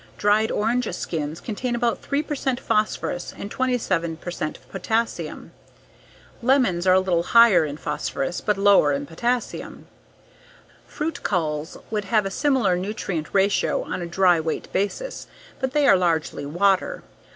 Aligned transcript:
Dried 0.17 0.49
orange 0.49 0.91
skins 0.95 1.39
contain 1.39 1.75
about 1.75 2.01
3 2.01 2.23
percent 2.23 2.59
phosphorus 2.59 3.35
and 3.37 3.51
27 3.51 4.17
percent 4.17 4.57
potassium. 4.71 5.51
Lemons 6.41 6.87
are 6.87 6.95
a 6.95 6.99
little 6.99 7.21
higher 7.21 7.65
in 7.65 7.77
phosphorus 7.77 8.41
but 8.41 8.57
lower 8.57 8.91
in 8.93 9.05
potassium. 9.05 9.85
Fruit 10.87 11.21
culls 11.21 11.77
would 11.91 12.05
have 12.05 12.25
a 12.25 12.31
similar 12.31 12.75
nutrient 12.75 13.27
ratio 13.31 13.83
on 13.83 14.01
a 14.01 14.07
dry 14.07 14.39
weight 14.39 14.73
basis, 14.73 15.27
but 15.59 15.73
they 15.73 15.85
are 15.87 15.95
largely 15.95 16.47
water. 16.47 17.03